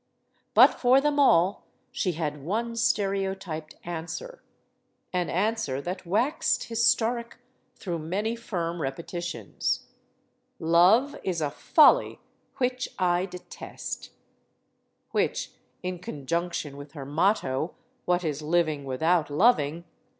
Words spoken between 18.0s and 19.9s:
"What is living without loving?"